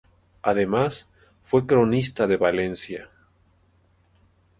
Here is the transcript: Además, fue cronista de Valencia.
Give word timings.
Además, 0.41 1.07
fue 1.43 1.67
cronista 1.67 2.25
de 2.25 2.35
Valencia. 2.35 3.11